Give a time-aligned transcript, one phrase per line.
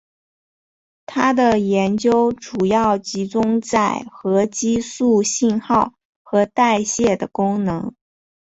[1.05, 5.93] 他的研究主要集中在核激素信号
[6.23, 7.93] 和代谢的功能。